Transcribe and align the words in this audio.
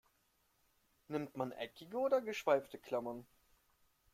Nimmt 1.09 1.37
man 1.37 1.51
eckige 1.51 1.97
oder 1.99 2.21
geschweifte 2.21 2.79
Klammern? 2.79 3.27